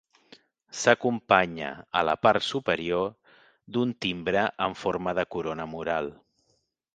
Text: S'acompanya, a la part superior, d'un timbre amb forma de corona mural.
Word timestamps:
S'acompanya, 0.83 1.67
a 2.01 2.03
la 2.09 2.15
part 2.27 2.45
superior, 2.45 3.13
d'un 3.77 3.93
timbre 4.07 4.47
amb 4.69 4.81
forma 4.85 5.15
de 5.21 5.27
corona 5.37 5.69
mural. 5.77 6.11